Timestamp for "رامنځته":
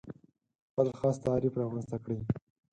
1.61-1.97